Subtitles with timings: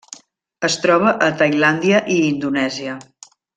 [0.69, 2.97] Es troba a Tailàndia i Indonèsia.